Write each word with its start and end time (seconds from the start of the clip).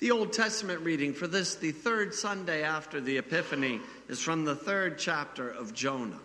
The 0.00 0.12
Old 0.12 0.32
Testament 0.32 0.82
reading 0.82 1.12
for 1.12 1.26
this, 1.26 1.56
the 1.56 1.72
third 1.72 2.14
Sunday 2.14 2.62
after 2.62 3.00
the 3.00 3.18
Epiphany, 3.18 3.80
is 4.08 4.20
from 4.20 4.44
the 4.44 4.54
third 4.54 4.96
chapter 4.96 5.50
of 5.50 5.74
Jonah. 5.74 6.20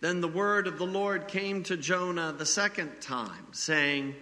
Then 0.00 0.20
the 0.20 0.28
word 0.28 0.66
of 0.66 0.76
the 0.76 0.86
Lord 0.86 1.26
came 1.26 1.62
to 1.64 1.76
Jonah 1.78 2.34
the 2.36 2.44
second 2.44 3.00
time, 3.00 3.46
saying, 3.52 4.14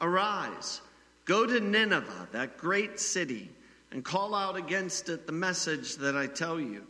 Arise, 0.00 0.80
go 1.24 1.46
to 1.46 1.60
Nineveh, 1.60 2.28
that 2.32 2.58
great 2.58 2.98
city, 2.98 3.48
and 3.92 4.04
call 4.04 4.34
out 4.34 4.56
against 4.56 5.08
it 5.08 5.26
the 5.26 5.32
message 5.32 5.96
that 5.96 6.16
I 6.16 6.26
tell 6.26 6.58
you. 6.58 6.84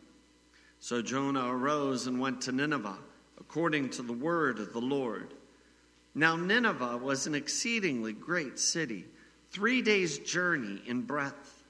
So 0.79 1.03
Jonah 1.03 1.55
arose 1.55 2.07
and 2.07 2.19
went 2.19 2.41
to 2.43 2.53
Nineveh, 2.53 2.97
according 3.39 3.91
to 3.91 4.03
the 4.03 4.15
word 4.15 4.59
of 4.59 4.73
the 4.73 4.81
Lord. 4.81 5.35
Now 6.15 6.35
Nineveh 6.35 6.97
was 6.97 7.27
an 7.27 7.35
exceedingly 7.35 8.15
great 8.15 8.59
city 8.59 9.05
three 9.51 9.82
days' 9.82 10.19
journey 10.19 10.83
in 10.87 11.03
breadth. 11.03 11.64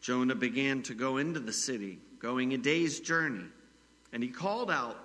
Jonah 0.00 0.34
began 0.34 0.82
to 0.82 0.94
go 0.94 1.16
into 1.16 1.40
the 1.40 1.52
city, 1.52 1.98
going 2.18 2.52
a 2.52 2.58
day's 2.58 3.00
journey. 3.00 3.46
And 4.12 4.22
he 4.22 4.28
called 4.28 4.70
out, 4.70 4.98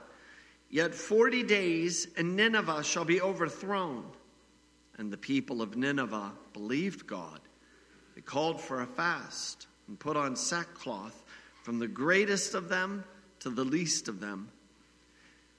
Yet 0.70 0.94
forty 0.94 1.41
days, 1.41 2.08
and 2.16 2.35
Nineveh 2.35 2.84
shall 2.84 3.05
be 3.05 3.21
overthrown. 3.21 4.05
And 4.97 5.11
the 5.11 5.17
people 5.17 5.61
of 5.61 5.77
Nineveh 5.77 6.34
believed 6.53 7.08
God. 7.08 7.39
They 8.13 8.22
called 8.22 8.59
for 8.61 8.81
a 8.81 8.86
fast 8.86 9.67
and 9.88 9.97
put 9.97 10.17
on 10.17 10.36
sackcloth 10.36 11.23
from 11.63 11.80
the 11.80 11.88
greatest 11.88 12.53
of 12.53 12.70
them 12.70 13.03
to 13.39 13.49
the 13.49 13.63
least 13.63 14.09
of 14.09 14.20
them. 14.20 14.49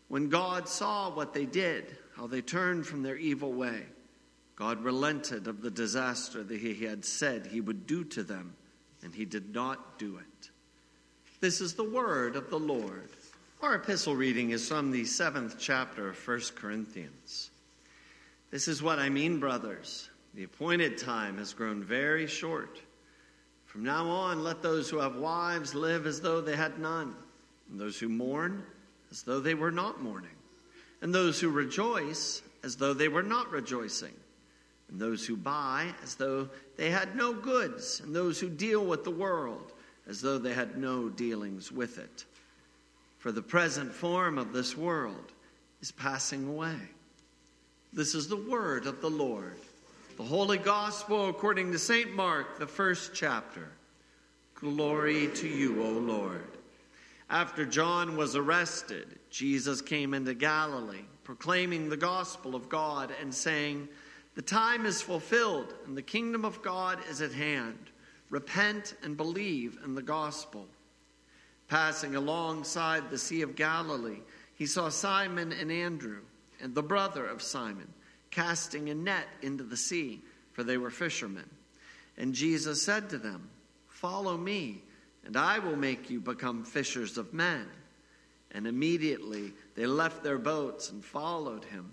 When 0.09 0.29
God 0.29 0.69
saw 0.69 1.09
what 1.11 1.33
they 1.33 1.47
did, 1.47 1.97
how 2.17 2.27
they 2.27 2.43
turned 2.43 2.87
from 2.87 3.03
their 3.03 3.17
evil 3.17 3.53
way, 3.53 3.85
God 4.61 4.85
relented 4.85 5.49
of 5.49 5.63
the 5.63 5.71
disaster 5.71 6.43
that 6.43 6.61
he 6.61 6.85
had 6.85 7.03
said 7.03 7.47
he 7.47 7.63
would 7.63 7.87
do 7.87 8.05
to 8.05 8.23
them, 8.23 8.53
and 9.03 9.15
he 9.15 9.25
did 9.25 9.55
not 9.55 9.99
do 9.99 10.19
it. 10.19 10.51
This 11.41 11.63
is 11.63 11.73
the 11.73 11.83
word 11.83 12.37
of 12.37 12.51
the 12.51 12.59
Lord. 12.59 13.09
Our 13.63 13.77
epistle 13.77 14.15
reading 14.15 14.51
is 14.51 14.69
from 14.69 14.91
the 14.91 15.07
seventh 15.07 15.57
chapter 15.59 16.11
of 16.11 16.29
1 16.29 16.41
Corinthians. 16.57 17.51
This 18.51 18.69
is 18.69 18.83
what 18.83 18.99
I 18.99 19.09
mean, 19.09 19.41
brothers. 19.41 20.11
The 20.35 20.45
appointed 20.45 20.99
time 20.99 21.39
has 21.39 21.55
grown 21.55 21.83
very 21.83 22.27
short. 22.27 22.79
From 23.65 23.83
now 23.83 24.09
on, 24.09 24.45
let 24.45 24.61
those 24.61 24.91
who 24.91 24.99
have 24.99 25.17
wives 25.17 25.75
live 25.75 26.05
as 26.05 26.21
though 26.21 26.43
they 26.43 26.55
had 26.55 26.79
none, 26.79 27.15
and 27.71 27.81
those 27.81 27.99
who 27.99 28.11
mourn 28.11 28.63
as 29.11 29.23
though 29.23 29.41
they 29.41 29.55
were 29.55 29.73
not 29.73 30.03
mourning, 30.03 30.37
and 31.01 31.15
those 31.15 31.41
who 31.41 31.49
rejoice 31.49 32.43
as 32.63 32.77
though 32.77 32.93
they 32.93 33.09
were 33.09 33.23
not 33.23 33.51
rejoicing 33.51 34.13
and 34.91 35.01
those 35.01 35.25
who 35.25 35.37
buy 35.37 35.95
as 36.03 36.17
though 36.17 36.49
they 36.77 36.91
had 36.91 37.15
no 37.17 37.33
goods, 37.33 38.01
and 38.01 38.15
those 38.15 38.41
who 38.41 38.49
deal 38.49 38.85
with 38.85 39.05
the 39.05 39.11
world 39.11 39.73
as 40.09 40.21
though 40.21 40.39
they 40.39 40.53
had 40.53 40.77
no 40.77 41.09
dealings 41.09 41.71
with 41.71 41.99
it. 41.99 42.25
For 43.19 43.31
the 43.31 43.43
present 43.43 43.93
form 43.93 44.39
of 44.39 44.53
this 44.53 44.77
world 44.77 45.33
is 45.81 45.93
passing 45.93 46.49
away. 46.49 46.77
This 47.93 48.15
is 48.15 48.29
the 48.29 48.37
word 48.37 48.87
of 48.87 49.01
the 49.01 49.11
Lord. 49.11 49.57
The 50.17 50.25
Holy 50.25 50.59
Gospel 50.59 51.29
according 51.29 51.73
to 51.73 51.79
St. 51.79 52.15
Mark, 52.15 52.59
the 52.59 52.67
first 52.67 53.13
chapter. 53.15 53.69
Glory 54.55 55.29
to 55.35 55.49
you, 55.49 55.83
O 55.83 55.91
Lord. 55.91 56.45
After 57.31 57.65
John 57.65 58.17
was 58.17 58.37
arrested, 58.37 59.19
Jesus 59.31 59.81
came 59.81 60.15
into 60.15 60.35
Galilee, 60.35 61.05
proclaiming 61.25 61.89
the 61.89 61.97
gospel 61.97 62.55
of 62.55 62.69
God 62.69 63.13
and 63.21 63.33
saying, 63.33 63.89
the 64.41 64.47
time 64.47 64.87
is 64.87 65.03
fulfilled, 65.03 65.75
and 65.85 65.95
the 65.95 66.01
kingdom 66.01 66.47
of 66.47 66.63
God 66.63 66.99
is 67.11 67.21
at 67.21 67.31
hand. 67.31 67.91
Repent 68.31 68.95
and 69.03 69.15
believe 69.15 69.77
in 69.85 69.95
the 69.95 70.01
gospel. 70.01 70.67
Passing 71.69 72.17
alongside 72.17 73.11
the 73.11 73.19
Sea 73.19 73.43
of 73.43 73.55
Galilee, 73.55 74.21
he 74.55 74.65
saw 74.65 74.89
Simon 74.89 75.53
and 75.53 75.71
Andrew, 75.71 76.23
and 76.59 76.75
the 76.75 76.83
brother 76.83 77.27
of 77.27 77.43
Simon, 77.43 77.93
casting 78.31 78.89
a 78.89 78.95
net 78.95 79.27
into 79.43 79.63
the 79.63 79.77
sea, 79.77 80.23
for 80.53 80.65
they 80.65 80.79
were 80.79 80.89
fishermen. 80.89 81.51
And 82.17 82.33
Jesus 82.33 82.81
said 82.81 83.11
to 83.11 83.19
them, 83.19 83.47
Follow 83.89 84.39
me, 84.39 84.83
and 85.23 85.37
I 85.37 85.59
will 85.59 85.77
make 85.77 86.09
you 86.09 86.19
become 86.19 86.65
fishers 86.65 87.19
of 87.19 87.35
men. 87.35 87.67
And 88.53 88.67
immediately 88.67 89.53
they 89.75 89.85
left 89.85 90.25
their 90.25 90.39
boats 90.39 90.89
and 90.91 91.05
followed 91.05 91.65
him. 91.65 91.93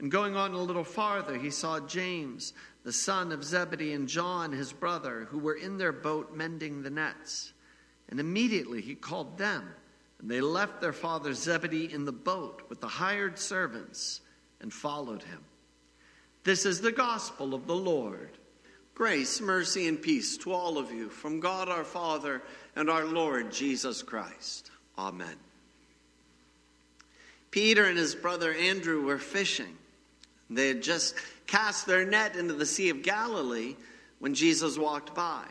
And 0.00 0.10
going 0.10 0.34
on 0.34 0.54
a 0.54 0.58
little 0.58 0.82
farther, 0.82 1.36
he 1.36 1.50
saw 1.50 1.78
James, 1.78 2.54
the 2.84 2.92
son 2.92 3.32
of 3.32 3.44
Zebedee, 3.44 3.92
and 3.92 4.08
John, 4.08 4.50
his 4.50 4.72
brother, 4.72 5.28
who 5.30 5.38
were 5.38 5.54
in 5.54 5.76
their 5.76 5.92
boat 5.92 6.34
mending 6.34 6.82
the 6.82 6.88
nets. 6.88 7.52
And 8.08 8.18
immediately 8.18 8.80
he 8.80 8.94
called 8.94 9.36
them, 9.36 9.68
and 10.18 10.30
they 10.30 10.40
left 10.40 10.80
their 10.80 10.94
father 10.94 11.34
Zebedee 11.34 11.92
in 11.92 12.06
the 12.06 12.12
boat 12.12 12.62
with 12.70 12.80
the 12.80 12.88
hired 12.88 13.38
servants 13.38 14.22
and 14.62 14.72
followed 14.72 15.22
him. 15.22 15.44
This 16.44 16.64
is 16.64 16.80
the 16.80 16.92
gospel 16.92 17.52
of 17.52 17.66
the 17.66 17.76
Lord. 17.76 18.30
Grace, 18.94 19.38
mercy, 19.42 19.86
and 19.86 20.00
peace 20.00 20.38
to 20.38 20.52
all 20.52 20.78
of 20.78 20.90
you 20.90 21.10
from 21.10 21.40
God 21.40 21.68
our 21.68 21.84
Father 21.84 22.42
and 22.74 22.88
our 22.88 23.04
Lord 23.04 23.52
Jesus 23.52 24.02
Christ. 24.02 24.70
Amen. 24.96 25.36
Peter 27.50 27.84
and 27.84 27.98
his 27.98 28.14
brother 28.14 28.54
Andrew 28.54 29.02
were 29.02 29.18
fishing 29.18 29.76
they 30.50 30.68
had 30.68 30.82
just 30.82 31.14
cast 31.46 31.86
their 31.86 32.04
net 32.04 32.36
into 32.36 32.54
the 32.54 32.66
Sea 32.66 32.90
of 32.90 33.02
Galilee 33.02 33.76
when 34.18 34.34
Jesus 34.34 34.76
walked 34.78 35.14
by. 35.14 35.44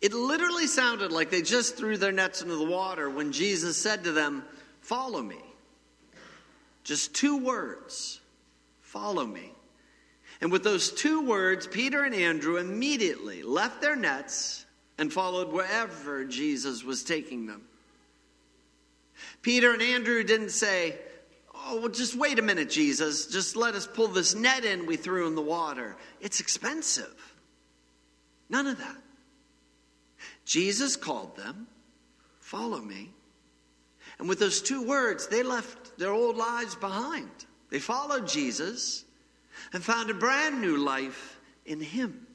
It 0.00 0.12
literally 0.12 0.66
sounded 0.66 1.12
like 1.12 1.30
they 1.30 1.42
just 1.42 1.76
threw 1.76 1.96
their 1.96 2.12
nets 2.12 2.42
into 2.42 2.56
the 2.56 2.64
water 2.64 3.08
when 3.08 3.32
Jesus 3.32 3.76
said 3.76 4.04
to 4.04 4.12
them, 4.12 4.44
Follow 4.80 5.22
me. 5.22 5.40
Just 6.84 7.14
two 7.14 7.38
words 7.38 8.20
follow 8.80 9.26
me. 9.26 9.50
And 10.40 10.52
with 10.52 10.62
those 10.62 10.92
two 10.92 11.26
words, 11.26 11.66
Peter 11.66 12.04
and 12.04 12.14
Andrew 12.14 12.58
immediately 12.58 13.42
left 13.42 13.80
their 13.80 13.96
nets 13.96 14.66
and 14.98 15.12
followed 15.12 15.52
wherever 15.52 16.24
Jesus 16.24 16.84
was 16.84 17.02
taking 17.02 17.46
them. 17.46 17.62
Peter 19.42 19.72
and 19.72 19.82
Andrew 19.82 20.22
didn't 20.22 20.50
say, 20.50 20.96
Oh, 21.66 21.80
well, 21.80 21.88
just 21.88 22.14
wait 22.14 22.38
a 22.38 22.42
minute, 22.42 22.68
Jesus. 22.68 23.26
Just 23.26 23.56
let 23.56 23.74
us 23.74 23.86
pull 23.86 24.08
this 24.08 24.34
net 24.34 24.64
in 24.64 24.86
we 24.86 24.96
threw 24.96 25.26
in 25.26 25.34
the 25.34 25.42
water. 25.42 25.96
It's 26.20 26.40
expensive. 26.40 27.14
None 28.50 28.66
of 28.66 28.78
that. 28.78 28.96
Jesus 30.44 30.96
called 30.96 31.36
them, 31.36 31.66
Follow 32.40 32.80
me. 32.80 33.10
And 34.18 34.28
with 34.28 34.38
those 34.38 34.60
two 34.60 34.86
words, 34.86 35.26
they 35.26 35.42
left 35.42 35.98
their 35.98 36.12
old 36.12 36.36
lives 36.36 36.74
behind. 36.76 37.30
They 37.70 37.78
followed 37.80 38.28
Jesus 38.28 39.04
and 39.72 39.82
found 39.82 40.10
a 40.10 40.14
brand 40.14 40.60
new 40.60 40.76
life 40.76 41.40
in 41.64 41.80
Him. 41.80 42.26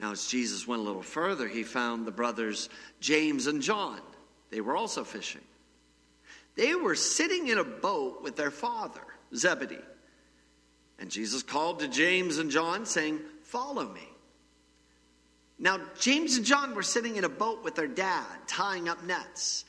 Now, 0.00 0.10
as 0.10 0.26
Jesus 0.26 0.66
went 0.66 0.80
a 0.80 0.84
little 0.84 1.02
further, 1.02 1.46
he 1.46 1.62
found 1.62 2.06
the 2.06 2.10
brothers 2.10 2.68
James 2.98 3.46
and 3.46 3.62
John. 3.62 4.00
They 4.50 4.60
were 4.60 4.76
also 4.76 5.04
fishing. 5.04 5.42
They 6.54 6.74
were 6.74 6.94
sitting 6.94 7.48
in 7.48 7.58
a 7.58 7.64
boat 7.64 8.22
with 8.22 8.36
their 8.36 8.50
father, 8.50 9.00
Zebedee. 9.34 9.78
And 10.98 11.10
Jesus 11.10 11.42
called 11.42 11.80
to 11.80 11.88
James 11.88 12.38
and 12.38 12.50
John, 12.50 12.86
saying, 12.86 13.20
Follow 13.42 13.88
me. 13.88 14.08
Now, 15.58 15.78
James 15.98 16.36
and 16.36 16.46
John 16.46 16.74
were 16.74 16.82
sitting 16.82 17.16
in 17.16 17.24
a 17.24 17.28
boat 17.28 17.62
with 17.62 17.74
their 17.74 17.88
dad, 17.88 18.26
tying 18.46 18.88
up 18.88 19.04
nets. 19.04 19.64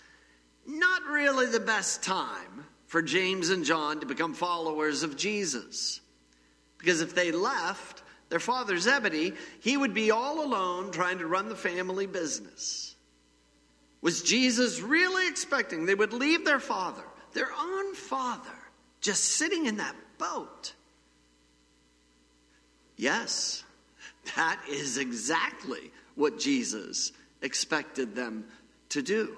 Not 0.66 1.04
really 1.04 1.48
the 1.48 1.60
best 1.60 2.04
time 2.04 2.66
for 2.88 3.02
James 3.02 3.50
and 3.50 3.66
John 3.66 4.00
to 4.00 4.06
become 4.06 4.34
followers 4.34 5.04
of 5.04 5.18
Jesus. 5.18 6.02
Because 6.78 7.02
if 7.02 7.16
they 7.16 7.32
left, 7.32 8.04
their 8.30 8.40
father 8.40 8.78
Zebedee, 8.78 9.34
he 9.60 9.78
would 9.78 9.94
be 9.94 10.12
all 10.12 10.44
alone 10.44 10.92
trying 10.92 11.20
to 11.20 11.28
run 11.28 11.50
the 11.50 11.56
family 11.56 12.08
business. 12.08 12.93
Was 14.04 14.22
Jesus 14.22 14.82
really 14.82 15.30
expecting 15.30 15.86
they 15.86 15.96
would 15.96 16.12
leave 16.12 16.44
their 16.44 16.60
father, 16.60 17.06
their 17.32 17.50
own 17.58 17.96
father, 17.96 18.52
just 19.00 19.24
sitting 19.24 19.66
in 19.66 19.78
that 19.78 19.96
boat? 20.18 20.74
Yes, 22.98 23.64
that 24.36 24.60
is 24.70 24.98
exactly 24.98 25.90
what 26.16 26.38
Jesus 26.38 27.14
expected 27.42 28.14
them 28.14 28.44
to 28.90 29.02
do. 29.02 29.38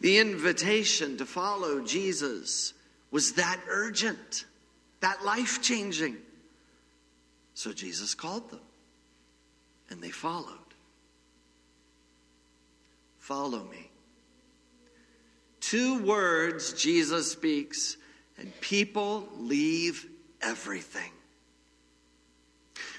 The 0.00 0.18
invitation 0.18 1.18
to 1.18 1.24
follow 1.24 1.80
Jesus 1.84 2.74
was 3.12 3.34
that 3.34 3.60
urgent, 3.68 4.44
that 5.00 5.24
life 5.24 5.62
changing. 5.62 6.16
So 7.54 7.72
Jesus 7.72 8.14
called 8.14 8.50
them, 8.50 8.60
and 9.88 10.02
they 10.02 10.10
followed. 10.10 10.58
Follow 13.32 13.64
me. 13.64 13.88
Two 15.58 16.02
words 16.04 16.74
Jesus 16.74 17.32
speaks, 17.32 17.96
and 18.36 18.52
people 18.60 19.26
leave 19.38 20.06
everything. 20.42 21.10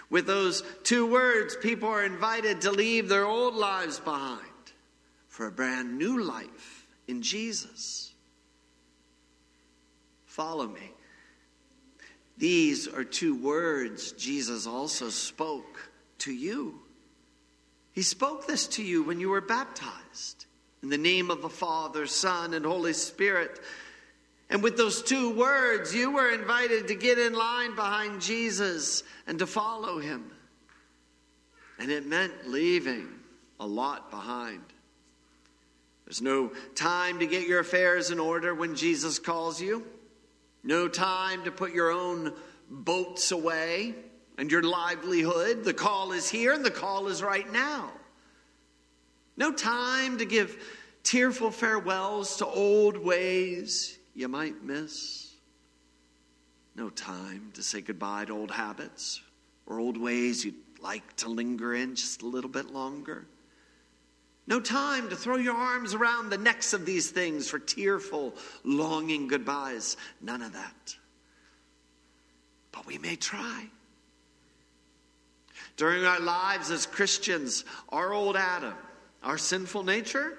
With 0.09 0.25
those 0.25 0.63
two 0.81 1.05
words, 1.05 1.55
people 1.61 1.87
are 1.87 2.03
invited 2.03 2.61
to 2.61 2.71
leave 2.71 3.09
their 3.09 3.27
old 3.27 3.53
lives 3.53 3.99
behind 3.99 4.41
for 5.27 5.45
a 5.45 5.51
brand 5.51 5.99
new 5.99 6.23
life 6.23 6.87
in 7.07 7.21
Jesus. 7.21 8.11
Follow 10.25 10.65
me. 10.65 10.89
These 12.39 12.87
are 12.87 13.03
two 13.03 13.35
words 13.35 14.13
Jesus 14.13 14.65
also 14.65 15.09
spoke 15.09 15.91
to 16.17 16.33
you. 16.33 16.79
He 17.91 18.01
spoke 18.01 18.47
this 18.47 18.65
to 18.69 18.83
you 18.83 19.03
when 19.03 19.19
you 19.19 19.29
were 19.29 19.39
baptized 19.39 20.02
in 20.81 20.89
the 20.89 20.97
name 20.97 21.31
of 21.31 21.41
the 21.41 21.49
Father, 21.49 22.05
Son, 22.05 22.53
and 22.53 22.65
Holy 22.65 22.93
Spirit. 22.93 23.59
And 24.49 24.61
with 24.61 24.77
those 24.77 25.01
two 25.01 25.31
words, 25.31 25.95
you 25.95 26.11
were 26.11 26.31
invited 26.31 26.89
to 26.89 26.95
get 26.95 27.17
in 27.17 27.33
line 27.33 27.75
behind 27.75 28.21
Jesus 28.21 29.03
and 29.25 29.39
to 29.39 29.47
follow 29.47 29.99
him. 29.99 30.29
And 31.79 31.89
it 31.89 32.05
meant 32.05 32.49
leaving 32.49 33.07
a 33.59 33.65
lot 33.65 34.11
behind. 34.11 34.61
There's 36.05 36.21
no 36.21 36.51
time 36.75 37.19
to 37.19 37.25
get 37.25 37.47
your 37.47 37.61
affairs 37.61 38.11
in 38.11 38.19
order 38.19 38.53
when 38.53 38.75
Jesus 38.75 39.19
calls 39.19 39.61
you, 39.61 39.87
no 40.63 40.87
time 40.87 41.45
to 41.45 41.51
put 41.51 41.73
your 41.73 41.91
own 41.91 42.33
boats 42.69 43.31
away 43.31 43.95
and 44.37 44.51
your 44.51 44.63
livelihood. 44.63 45.63
The 45.63 45.73
call 45.73 46.11
is 46.11 46.29
here 46.29 46.53
and 46.53 46.63
the 46.63 46.71
call 46.71 47.07
is 47.07 47.23
right 47.23 47.51
now. 47.51 47.89
No 49.35 49.51
time 49.51 50.17
to 50.19 50.25
give 50.25 50.57
tearful 51.03 51.51
farewells 51.51 52.37
to 52.37 52.45
old 52.45 52.97
ways 52.97 53.97
you 54.13 54.27
might 54.27 54.63
miss. 54.63 55.33
No 56.75 56.89
time 56.89 57.51
to 57.53 57.63
say 57.63 57.81
goodbye 57.81 58.25
to 58.25 58.33
old 58.33 58.51
habits 58.51 59.21
or 59.65 59.79
old 59.79 59.97
ways 59.97 60.43
you'd 60.43 60.55
like 60.81 61.15
to 61.17 61.29
linger 61.29 61.73
in 61.73 61.95
just 61.95 62.21
a 62.21 62.27
little 62.27 62.49
bit 62.49 62.71
longer. 62.71 63.25
No 64.45 64.59
time 64.59 65.09
to 65.09 65.15
throw 65.15 65.37
your 65.37 65.55
arms 65.55 65.93
around 65.93 66.29
the 66.29 66.37
necks 66.37 66.73
of 66.73 66.85
these 66.85 67.09
things 67.09 67.49
for 67.49 67.59
tearful, 67.59 68.35
longing 68.63 69.27
goodbyes. 69.27 69.95
None 70.21 70.41
of 70.41 70.53
that. 70.53 70.95
But 72.71 72.85
we 72.85 72.97
may 72.97 73.15
try. 73.15 73.67
During 75.77 76.05
our 76.05 76.19
lives 76.19 76.71
as 76.71 76.85
Christians, 76.85 77.63
our 77.89 78.13
old 78.13 78.35
Adam, 78.35 78.73
our 79.23 79.37
sinful 79.37 79.83
nature, 79.83 80.37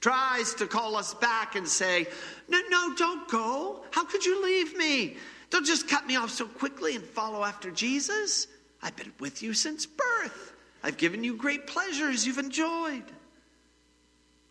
tries 0.00 0.54
to 0.54 0.66
call 0.66 0.96
us 0.96 1.14
back 1.14 1.54
and 1.54 1.66
say, 1.66 2.06
No, 2.48 2.60
no, 2.68 2.94
don't 2.94 3.28
go. 3.28 3.84
How 3.90 4.04
could 4.04 4.24
you 4.24 4.42
leave 4.44 4.76
me? 4.76 5.16
Don't 5.50 5.66
just 5.66 5.88
cut 5.88 6.06
me 6.06 6.16
off 6.16 6.30
so 6.30 6.46
quickly 6.46 6.96
and 6.96 7.04
follow 7.04 7.44
after 7.44 7.70
Jesus. 7.70 8.46
I've 8.82 8.96
been 8.96 9.12
with 9.20 9.42
you 9.42 9.54
since 9.54 9.86
birth. 9.86 10.54
I've 10.82 10.96
given 10.96 11.22
you 11.22 11.36
great 11.36 11.66
pleasures 11.66 12.26
you've 12.26 12.38
enjoyed. 12.38 13.04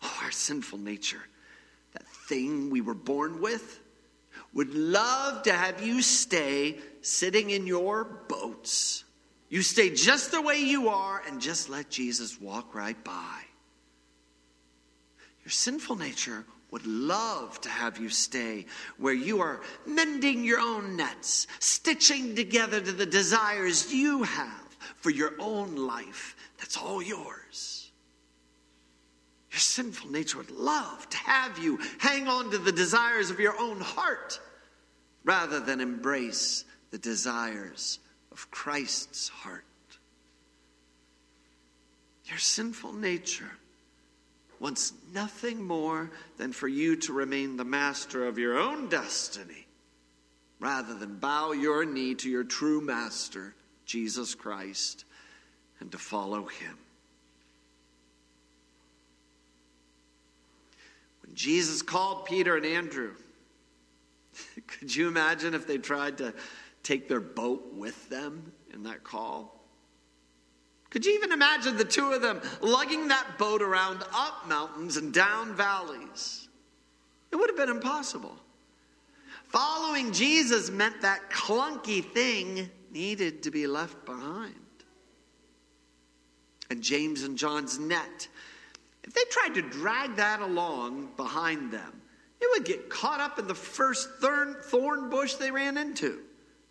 Oh, 0.02 0.20
our 0.22 0.30
sinful 0.30 0.78
nature, 0.78 1.20
that 1.92 2.06
thing 2.06 2.70
we 2.70 2.80
were 2.80 2.94
born 2.94 3.40
with, 3.40 3.80
would 4.54 4.74
love 4.74 5.42
to 5.42 5.52
have 5.52 5.84
you 5.84 6.02
stay 6.02 6.78
sitting 7.02 7.50
in 7.50 7.66
your 7.66 8.04
boats 8.04 9.04
you 9.52 9.60
stay 9.60 9.90
just 9.90 10.30
the 10.30 10.40
way 10.40 10.60
you 10.60 10.88
are 10.88 11.20
and 11.28 11.38
just 11.38 11.68
let 11.68 11.90
Jesus 11.90 12.40
walk 12.40 12.74
right 12.74 12.96
by. 13.04 13.40
Your 15.44 15.50
sinful 15.50 15.96
nature 15.96 16.46
would 16.70 16.86
love 16.86 17.60
to 17.60 17.68
have 17.68 17.98
you 17.98 18.08
stay 18.08 18.64
where 18.96 19.12
you 19.12 19.42
are 19.42 19.60
mending 19.84 20.42
your 20.42 20.58
own 20.58 20.96
nets, 20.96 21.46
stitching 21.58 22.34
together 22.34 22.80
to 22.80 22.92
the 22.92 23.04
desires 23.04 23.92
you 23.92 24.22
have 24.22 24.76
for 24.96 25.10
your 25.10 25.34
own 25.38 25.76
life. 25.76 26.34
That's 26.56 26.78
all 26.78 27.02
yours. 27.02 27.90
Your 29.50 29.60
sinful 29.60 30.10
nature 30.10 30.38
would 30.38 30.50
love 30.50 31.06
to 31.10 31.16
have 31.18 31.58
you 31.58 31.78
hang 31.98 32.26
on 32.26 32.50
to 32.52 32.56
the 32.58 32.72
desires 32.72 33.28
of 33.28 33.38
your 33.38 33.58
own 33.60 33.80
heart 33.80 34.40
rather 35.24 35.60
than 35.60 35.82
embrace 35.82 36.64
the 36.90 36.96
desires 36.96 37.98
of 38.32 38.50
Christ's 38.50 39.28
heart. 39.28 39.64
Your 42.24 42.38
sinful 42.38 42.94
nature 42.94 43.50
wants 44.58 44.92
nothing 45.12 45.62
more 45.62 46.10
than 46.38 46.52
for 46.52 46.68
you 46.68 46.96
to 46.96 47.12
remain 47.12 47.56
the 47.56 47.64
master 47.64 48.26
of 48.26 48.38
your 48.38 48.58
own 48.58 48.88
destiny 48.88 49.66
rather 50.60 50.94
than 50.94 51.16
bow 51.16 51.52
your 51.52 51.84
knee 51.84 52.14
to 52.14 52.30
your 52.30 52.44
true 52.44 52.80
master, 52.80 53.54
Jesus 53.84 54.34
Christ, 54.34 55.04
and 55.80 55.90
to 55.90 55.98
follow 55.98 56.44
him. 56.44 56.78
When 61.26 61.34
Jesus 61.34 61.82
called 61.82 62.26
Peter 62.26 62.56
and 62.56 62.64
Andrew, 62.64 63.10
could 64.68 64.94
you 64.94 65.08
imagine 65.08 65.54
if 65.54 65.66
they 65.66 65.78
tried 65.78 66.18
to 66.18 66.32
take 66.82 67.08
their 67.08 67.20
boat 67.20 67.72
with 67.74 68.08
them 68.08 68.52
in 68.72 68.82
that 68.84 69.04
call? 69.04 69.62
Could 70.90 71.06
you 71.06 71.14
even 71.14 71.32
imagine 71.32 71.76
the 71.76 71.84
two 71.84 72.12
of 72.12 72.20
them 72.20 72.42
lugging 72.60 73.08
that 73.08 73.38
boat 73.38 73.62
around 73.62 74.04
up 74.12 74.46
mountains 74.46 74.98
and 74.98 75.12
down 75.12 75.54
valleys? 75.54 76.48
It 77.30 77.36
would 77.36 77.48
have 77.48 77.56
been 77.56 77.70
impossible. 77.70 78.36
Following 79.48 80.12
Jesus 80.12 80.70
meant 80.70 81.00
that 81.00 81.30
clunky 81.30 82.04
thing 82.04 82.68
needed 82.90 83.42
to 83.44 83.50
be 83.50 83.66
left 83.66 84.04
behind. 84.04 84.54
And 86.68 86.82
James 86.82 87.22
and 87.22 87.38
John's 87.38 87.78
net, 87.78 88.28
if 89.04 89.14
they 89.14 89.24
tried 89.30 89.54
to 89.54 89.62
drag 89.62 90.16
that 90.16 90.40
along 90.40 91.12
behind 91.16 91.70
them, 91.70 92.02
it 92.40 92.48
would 92.50 92.66
get 92.66 92.90
caught 92.90 93.20
up 93.20 93.38
in 93.38 93.46
the 93.46 93.54
first 93.54 94.10
thorn 94.18 95.10
bush 95.10 95.34
they 95.34 95.50
ran 95.50 95.76
into. 95.76 96.20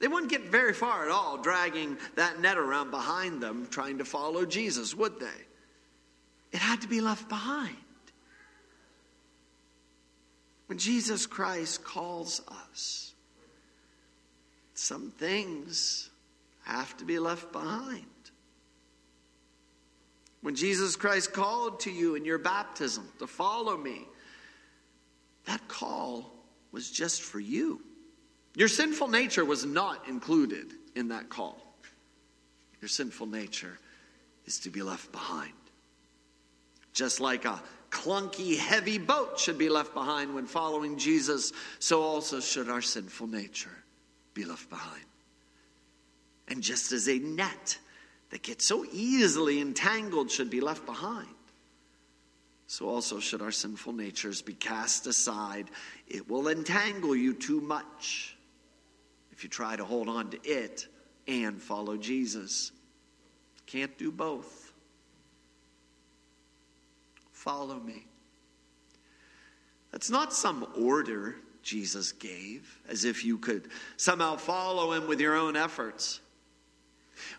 They 0.01 0.07
wouldn't 0.07 0.31
get 0.31 0.49
very 0.49 0.73
far 0.73 1.05
at 1.05 1.11
all 1.11 1.37
dragging 1.37 1.95
that 2.15 2.41
net 2.41 2.57
around 2.57 2.89
behind 2.89 3.41
them 3.41 3.67
trying 3.69 3.99
to 3.99 4.05
follow 4.05 4.45
Jesus, 4.45 4.95
would 4.95 5.19
they? 5.19 5.27
It 6.51 6.57
had 6.57 6.81
to 6.81 6.87
be 6.87 7.01
left 7.01 7.29
behind. 7.29 7.77
When 10.65 10.79
Jesus 10.79 11.27
Christ 11.27 11.83
calls 11.83 12.41
us, 12.47 13.13
some 14.73 15.11
things 15.11 16.09
have 16.63 16.97
to 16.97 17.05
be 17.05 17.19
left 17.19 17.51
behind. 17.51 18.05
When 20.41 20.55
Jesus 20.55 20.95
Christ 20.95 21.31
called 21.31 21.81
to 21.81 21.91
you 21.91 22.15
in 22.15 22.25
your 22.25 22.39
baptism 22.39 23.07
to 23.19 23.27
follow 23.27 23.77
me, 23.77 24.07
that 25.45 25.67
call 25.67 26.33
was 26.71 26.89
just 26.89 27.21
for 27.21 27.39
you. 27.39 27.81
Your 28.55 28.67
sinful 28.67 29.07
nature 29.07 29.45
was 29.45 29.65
not 29.65 30.07
included 30.07 30.73
in 30.95 31.09
that 31.09 31.29
call. 31.29 31.61
Your 32.81 32.89
sinful 32.89 33.27
nature 33.27 33.77
is 34.45 34.59
to 34.59 34.69
be 34.69 34.81
left 34.81 35.11
behind. 35.11 35.53
Just 36.93 37.19
like 37.19 37.45
a 37.45 37.61
clunky, 37.89 38.57
heavy 38.57 38.97
boat 38.97 39.39
should 39.39 39.57
be 39.57 39.69
left 39.69 39.93
behind 39.93 40.33
when 40.33 40.47
following 40.47 40.97
Jesus, 40.97 41.53
so 41.79 42.01
also 42.01 42.39
should 42.39 42.69
our 42.69 42.81
sinful 42.81 43.27
nature 43.27 43.83
be 44.33 44.43
left 44.43 44.69
behind. 44.69 45.05
And 46.47 46.61
just 46.61 46.91
as 46.91 47.07
a 47.07 47.19
net 47.19 47.77
that 48.31 48.41
gets 48.41 48.65
so 48.65 48.85
easily 48.91 49.61
entangled 49.61 50.31
should 50.31 50.49
be 50.49 50.59
left 50.59 50.85
behind, 50.85 51.27
so 52.67 52.89
also 52.89 53.19
should 53.19 53.41
our 53.41 53.51
sinful 53.51 53.93
natures 53.93 54.41
be 54.41 54.53
cast 54.53 55.05
aside. 55.07 55.69
It 56.07 56.29
will 56.29 56.47
entangle 56.47 57.15
you 57.15 57.33
too 57.33 57.61
much 57.61 58.35
if 59.41 59.45
you 59.45 59.49
try 59.49 59.75
to 59.75 59.83
hold 59.83 60.07
on 60.07 60.29
to 60.29 60.39
it 60.43 60.87
and 61.27 61.59
follow 61.59 61.97
Jesus. 61.97 62.71
Can't 63.65 63.97
do 63.97 64.11
both. 64.11 64.71
Follow 67.31 67.79
me. 67.79 68.05
That's 69.91 70.11
not 70.11 70.31
some 70.31 70.67
order 70.79 71.37
Jesus 71.63 72.11
gave, 72.11 72.79
as 72.87 73.03
if 73.03 73.25
you 73.25 73.39
could 73.39 73.69
somehow 73.97 74.35
follow 74.35 74.91
him 74.91 75.07
with 75.07 75.19
your 75.19 75.35
own 75.35 75.55
efforts. 75.55 76.19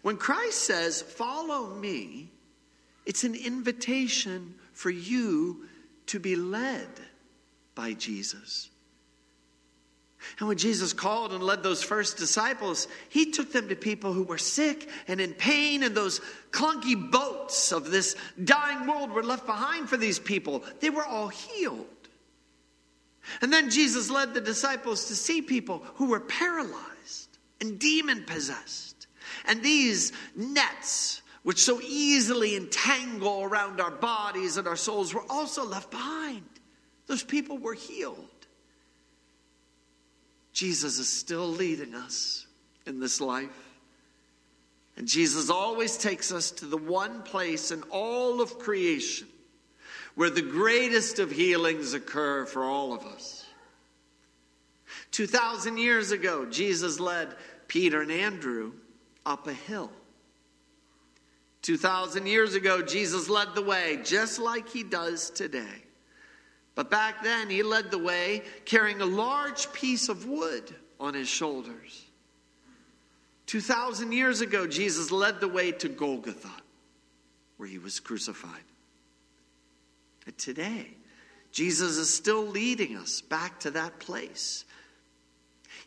When 0.02 0.16
Christ 0.16 0.58
says, 0.58 1.02
Follow 1.02 1.68
me, 1.68 2.32
it's 3.06 3.22
an 3.22 3.36
invitation 3.36 4.56
for 4.72 4.90
you 4.90 5.68
to 6.06 6.18
be 6.18 6.34
led 6.34 6.88
by 7.76 7.92
Jesus. 7.92 8.70
And 10.38 10.48
when 10.48 10.56
Jesus 10.56 10.92
called 10.92 11.32
and 11.32 11.42
led 11.42 11.62
those 11.62 11.82
first 11.82 12.16
disciples, 12.16 12.88
he 13.08 13.30
took 13.30 13.52
them 13.52 13.68
to 13.68 13.76
people 13.76 14.12
who 14.12 14.22
were 14.22 14.38
sick 14.38 14.88
and 15.08 15.20
in 15.20 15.34
pain, 15.34 15.82
and 15.82 15.94
those 15.94 16.20
clunky 16.50 17.10
boats 17.10 17.72
of 17.72 17.90
this 17.90 18.16
dying 18.42 18.86
world 18.86 19.10
were 19.10 19.22
left 19.22 19.46
behind 19.46 19.88
for 19.88 19.96
these 19.96 20.18
people. 20.18 20.64
They 20.80 20.90
were 20.90 21.04
all 21.04 21.28
healed. 21.28 21.86
And 23.40 23.52
then 23.52 23.70
Jesus 23.70 24.10
led 24.10 24.34
the 24.34 24.40
disciples 24.40 25.06
to 25.06 25.14
see 25.14 25.42
people 25.42 25.82
who 25.94 26.06
were 26.06 26.20
paralyzed 26.20 27.38
and 27.60 27.78
demon 27.78 28.24
possessed. 28.24 29.06
And 29.46 29.62
these 29.62 30.12
nets, 30.36 31.22
which 31.42 31.62
so 31.62 31.80
easily 31.80 32.56
entangle 32.56 33.42
around 33.42 33.80
our 33.80 33.90
bodies 33.90 34.56
and 34.56 34.66
our 34.66 34.76
souls, 34.76 35.14
were 35.14 35.24
also 35.30 35.64
left 35.64 35.90
behind. 35.90 36.42
Those 37.06 37.22
people 37.22 37.58
were 37.58 37.74
healed. 37.74 38.28
Jesus 40.62 41.00
is 41.00 41.08
still 41.08 41.48
leading 41.48 41.92
us 41.92 42.46
in 42.86 43.00
this 43.00 43.20
life. 43.20 43.50
And 44.96 45.08
Jesus 45.08 45.50
always 45.50 45.98
takes 45.98 46.30
us 46.30 46.52
to 46.52 46.66
the 46.66 46.76
one 46.76 47.24
place 47.24 47.72
in 47.72 47.82
all 47.90 48.40
of 48.40 48.60
creation 48.60 49.26
where 50.14 50.30
the 50.30 50.40
greatest 50.40 51.18
of 51.18 51.32
healings 51.32 51.94
occur 51.94 52.46
for 52.46 52.62
all 52.62 52.94
of 52.94 53.02
us. 53.02 53.44
2,000 55.10 55.78
years 55.78 56.12
ago, 56.12 56.46
Jesus 56.46 57.00
led 57.00 57.34
Peter 57.66 58.00
and 58.00 58.12
Andrew 58.12 58.70
up 59.26 59.48
a 59.48 59.52
hill. 59.52 59.90
2,000 61.62 62.24
years 62.24 62.54
ago, 62.54 62.82
Jesus 62.82 63.28
led 63.28 63.56
the 63.56 63.62
way 63.62 63.98
just 64.04 64.38
like 64.38 64.68
he 64.68 64.84
does 64.84 65.28
today. 65.28 65.82
But 66.74 66.90
back 66.90 67.22
then, 67.22 67.50
he 67.50 67.62
led 67.62 67.90
the 67.90 67.98
way 67.98 68.42
carrying 68.64 69.00
a 69.00 69.06
large 69.06 69.72
piece 69.72 70.08
of 70.08 70.26
wood 70.26 70.74
on 70.98 71.14
his 71.14 71.28
shoulders. 71.28 72.06
2,000 73.46 74.12
years 74.12 74.40
ago, 74.40 74.66
Jesus 74.66 75.10
led 75.10 75.40
the 75.40 75.48
way 75.48 75.72
to 75.72 75.88
Golgotha, 75.88 76.52
where 77.58 77.68
he 77.68 77.78
was 77.78 78.00
crucified. 78.00 78.62
And 80.24 80.36
today, 80.38 80.86
Jesus 81.50 81.98
is 81.98 82.12
still 82.12 82.46
leading 82.46 82.96
us 82.96 83.20
back 83.20 83.60
to 83.60 83.70
that 83.72 83.98
place. 83.98 84.64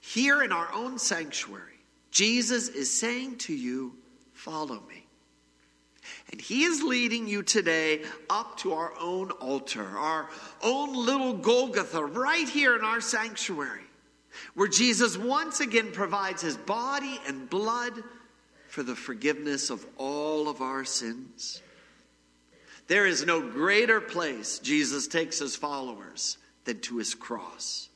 Here 0.02 0.44
in 0.44 0.52
our 0.52 0.72
own 0.74 1.00
sanctuary, 1.00 1.80
Jesus 2.12 2.68
is 2.70 2.92
saying 2.92 3.38
to 3.40 3.54
you, 3.54 3.96
Follow 4.34 4.84
me. 4.88 5.05
And 6.32 6.40
he 6.42 6.64
is 6.64 6.84
leading 6.84 7.28
you 7.28 7.44
today 7.44 8.02
up 8.30 8.58
to 8.60 8.74
our 8.74 8.94
own 9.00 9.32
altar, 9.32 9.86
our 9.98 10.30
own 10.64 10.94
little 10.94 11.34
Golgotha, 11.34 12.04
right 12.04 12.48
here 12.48 12.76
in 12.76 12.84
our 12.84 13.02
sanctuary 13.02 13.82
where 14.54 14.68
Jesus 14.68 15.18
once 15.18 15.60
again 15.60 15.92
provides 15.92 16.42
his 16.42 16.58
body 16.58 17.20
and 17.28 17.50
blood 17.50 17.94
for 18.68 18.84
the 18.84 18.96
forgiveness 18.96 19.70
of 19.70 19.86
all 19.98 20.50
of 20.50 20.62
our 20.62 20.86
sins. 20.86 21.62
There 22.88 23.06
is 23.06 23.26
no 23.26 23.42
greater 23.42 24.00
place 24.00 24.60
Jesus 24.60 25.08
takes 25.08 25.40
his 25.40 25.56
followers 25.56 26.38
than 26.66 26.80
to 26.82 26.98
his 26.98 27.16
cross. 27.16 27.90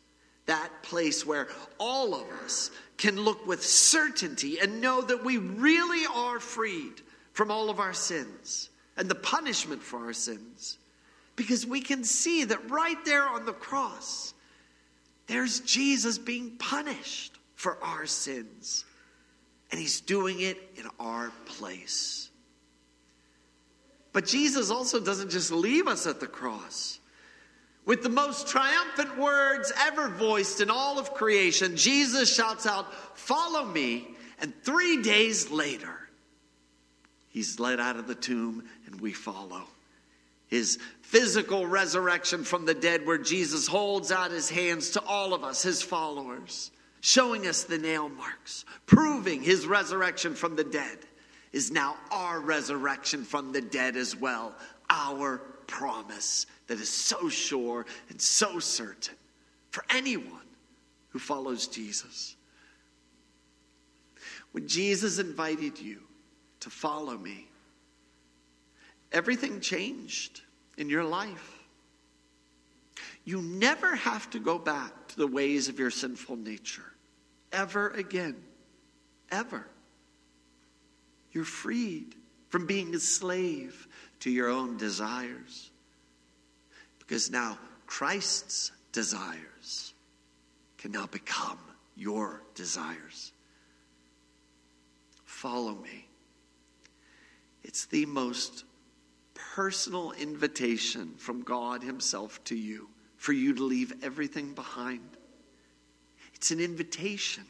That 0.46 0.70
place 0.82 1.26
where 1.26 1.48
all 1.78 2.16
of 2.16 2.28
us 2.44 2.72
can 2.98 3.22
look 3.22 3.46
with 3.46 3.64
certainty 3.64 4.60
and 4.60 4.82
know 4.82 5.02
that 5.02 5.24
we 5.24 5.38
really 5.38 6.06
are 6.14 6.40
freed 6.40 7.02
from 7.40 7.52
all 7.52 7.70
of 7.70 7.80
our 7.80 7.94
sins 7.94 8.70
and 8.98 9.08
the 9.08 9.16
punishment 9.16 9.82
for 9.82 10.08
our 10.08 10.12
sins. 10.12 10.78
Because 11.38 11.66
we 11.66 11.80
can 11.80 12.04
see 12.04 12.44
that 12.44 12.70
right 12.70 12.98
there 13.06 13.24
on 13.26 13.46
the 13.46 13.54
cross, 13.54 14.34
there's 15.28 15.62
Jesus 15.62 16.18
being 16.18 16.58
punished 16.58 17.40
for 17.56 17.82
our 17.82 18.06
sins. 18.06 18.84
And 19.72 19.80
he's 19.80 20.02
doing 20.02 20.42
it 20.42 20.58
in 20.76 20.84
our 21.00 21.32
place. 21.46 22.30
But 24.12 24.26
Jesus 24.26 24.70
also 24.70 25.00
doesn't 25.00 25.32
just 25.32 25.50
leave 25.50 25.88
us 25.88 26.08
at 26.08 26.20
the 26.20 26.28
cross. 26.28 27.00
With 27.86 28.04
the 28.04 28.10
most 28.10 28.50
triumphant 28.50 29.18
words 29.18 29.72
ever 29.80 30.10
voiced 30.10 30.60
in 30.60 30.70
all 30.70 31.00
of 31.00 31.14
creation, 31.14 31.78
Jesus 31.78 32.36
shouts 32.36 32.66
out, 32.66 32.94
Follow 33.18 33.64
me. 33.64 34.10
And 34.42 34.54
three 34.66 35.02
days 35.02 35.50
later, 35.50 36.09
he's 37.30 37.60
led 37.60 37.80
out 37.80 37.96
of 37.96 38.08
the 38.08 38.16
tomb 38.16 38.64
and 38.86 39.00
we 39.00 39.14
follow 39.14 39.64
his 40.50 40.80
physical 41.02 41.66
resurrection 41.68 42.44
from 42.44 42.66
the 42.66 42.74
dead, 42.74 43.06
where 43.06 43.20
Jesus 43.20 43.68
holds 43.68 44.12
out 44.12 44.32
his 44.32 44.50
hands 44.50 44.92
to 44.92 45.04
all 45.04 45.34
of 45.34 45.44
us, 45.44 45.62
his 45.62 45.82
followers, 45.82 46.72
showing 47.02 47.46
us 47.46 47.64
the 47.64 47.78
nail 47.78 48.10
marks, 48.10 48.66
proving 48.88 49.44
his 49.44 49.68
resurrection 49.68 50.34
from 50.34 50.56
the 50.56 50.64
dead, 50.64 50.98
is 51.54 51.72
now 51.72 51.96
our 52.12 52.40
resurrection 52.40 53.24
from 53.24 53.52
the 53.52 53.62
dead 53.62 53.96
as 53.96 54.16
well, 54.16 54.54
our 54.90 55.38
promise 55.68 56.48
that 56.68 56.80
is 56.80 56.90
so 56.90 57.30
sure 57.30 57.86
and 58.10 58.20
so 58.20 58.58
certain 58.58 59.16
for 59.70 59.84
anyone 59.92 60.26
who 61.10 61.20
follows 61.20 61.68
Jesus. 61.68 62.36
When 64.52 64.68
Jesus 64.68 65.20
invited 65.20 65.80
you 65.80 66.02
to 66.62 66.70
follow 66.70 67.18
me, 67.18 67.48
everything 69.12 69.60
changed 69.60 70.42
in 70.78 70.90
your 70.90 71.04
life. 71.04 71.60
You 73.26 73.42
never 73.42 73.96
have 73.96 74.30
to 74.32 74.40
go 74.40 74.58
back 74.58 75.08
to 75.10 75.18
the 75.18 75.28
ways 75.28 75.68
of 75.70 75.80
your 75.80 75.92
sinful 75.92 76.38
nature 76.38 76.94
ever 77.52 77.90
again. 77.90 78.36
Ever. 79.32 79.66
You're 81.32 81.46
freed 81.46 82.16
from 82.50 82.66
being 82.66 82.96
a 82.96 83.00
slave 83.00 83.88
to 84.22 84.32
your 84.32 84.50
own 84.50 84.78
desires. 84.78 85.70
Because 86.98 87.30
now 87.30 87.58
Christ's 87.86 88.72
desires 88.92 89.94
can 90.78 90.92
now 90.92 91.06
become 91.08 91.60
your 91.96 92.42
desires. 92.56 93.32
Follow 95.26 95.76
me. 95.76 96.09
It's 97.64 97.86
the 97.86 98.06
most 98.06 98.64
personal 99.34 100.12
invitation 100.14 101.16
from 101.18 101.44
God 101.44 101.84
Himself 101.84 102.44
to 102.46 102.56
you 102.56 102.90
for 103.20 103.34
you 103.34 103.54
to 103.54 103.64
leave 103.64 103.94
everything 104.02 104.54
behind. 104.54 105.02
It's 106.34 106.52
an 106.52 106.62
invitation 106.62 107.44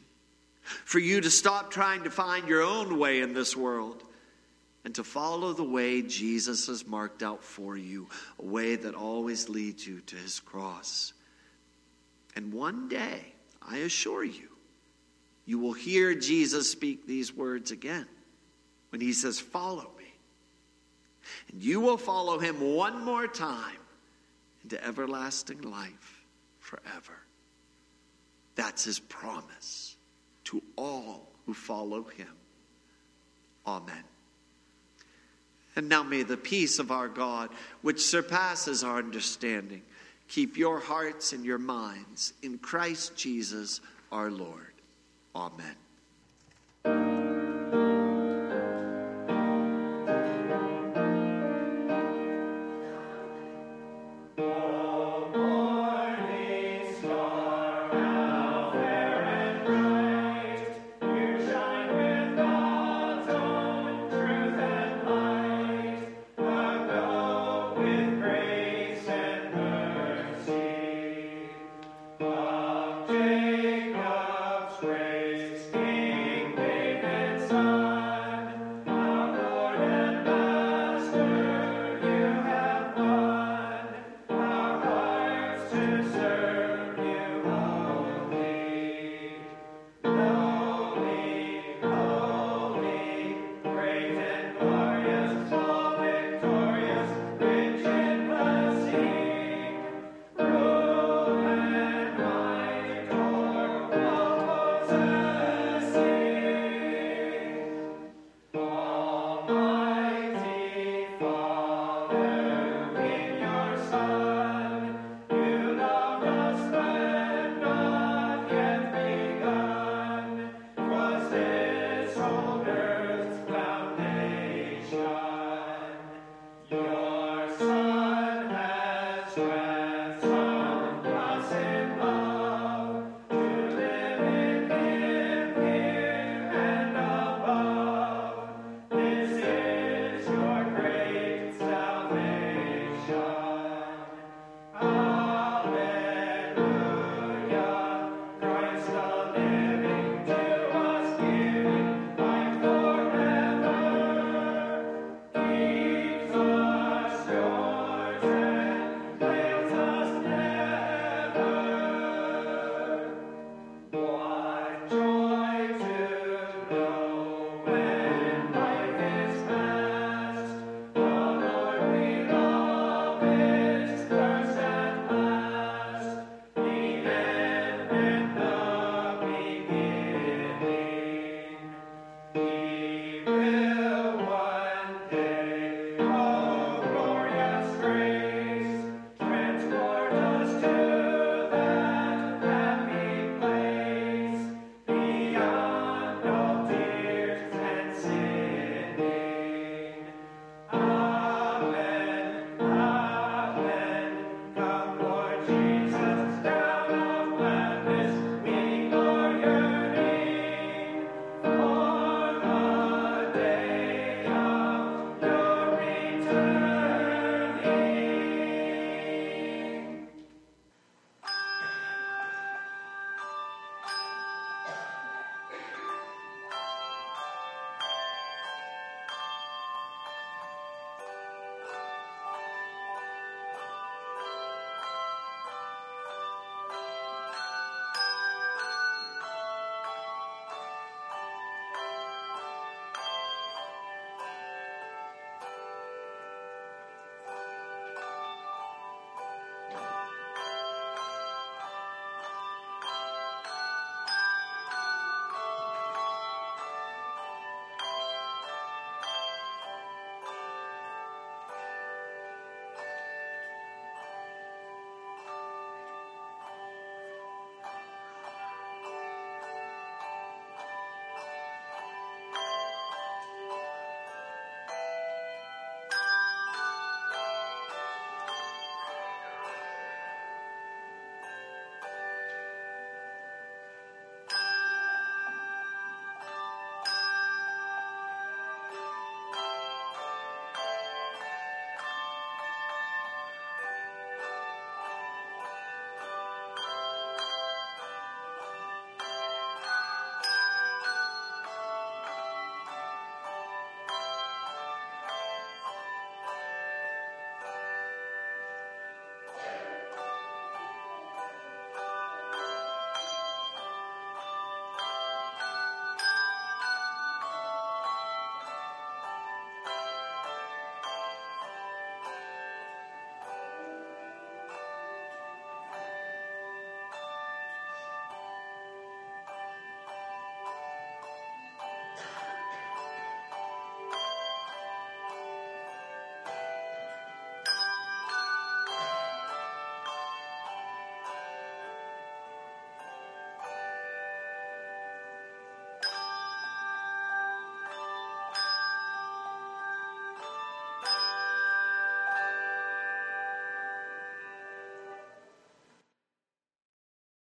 for 0.62 0.98
you 0.98 1.20
to 1.20 1.30
stop 1.30 1.70
trying 1.70 2.04
to 2.04 2.10
find 2.10 2.48
your 2.48 2.62
own 2.62 2.98
way 2.98 3.20
in 3.20 3.32
this 3.32 3.56
world 3.56 4.02
and 4.84 4.94
to 4.96 5.04
follow 5.04 5.52
the 5.52 5.64
way 5.64 6.02
Jesus 6.02 6.66
has 6.66 6.86
marked 6.86 7.22
out 7.22 7.44
for 7.44 7.76
you, 7.76 8.08
a 8.40 8.44
way 8.44 8.74
that 8.76 8.94
always 8.94 9.48
leads 9.48 9.86
you 9.86 10.00
to 10.00 10.16
His 10.16 10.40
cross. 10.40 11.12
And 12.34 12.52
one 12.52 12.88
day, 12.88 13.32
I 13.62 13.78
assure 13.78 14.24
you, 14.24 14.48
you 15.44 15.58
will 15.58 15.72
hear 15.72 16.14
Jesus 16.14 16.70
speak 16.70 17.06
these 17.06 17.32
words 17.32 17.70
again 17.70 18.06
when 18.90 19.00
He 19.00 19.12
says, 19.12 19.38
Follow 19.38 19.88
me. 19.98 19.99
And 21.52 21.62
you 21.62 21.80
will 21.80 21.96
follow 21.96 22.38
him 22.38 22.60
one 22.60 23.04
more 23.04 23.26
time 23.26 23.78
into 24.62 24.82
everlasting 24.84 25.62
life 25.62 26.22
forever. 26.58 27.18
That's 28.54 28.84
his 28.84 28.98
promise 28.98 29.96
to 30.44 30.62
all 30.76 31.28
who 31.46 31.54
follow 31.54 32.04
him. 32.04 32.28
Amen. 33.66 34.04
And 35.76 35.88
now 35.88 36.02
may 36.02 36.22
the 36.22 36.36
peace 36.36 36.78
of 36.78 36.90
our 36.90 37.08
God, 37.08 37.50
which 37.82 38.04
surpasses 38.04 38.82
our 38.82 38.98
understanding, 38.98 39.82
keep 40.28 40.56
your 40.56 40.80
hearts 40.80 41.32
and 41.32 41.44
your 41.44 41.58
minds 41.58 42.32
in 42.42 42.58
Christ 42.58 43.16
Jesus 43.16 43.80
our 44.10 44.30
Lord. 44.30 44.72
Amen. 45.34 45.76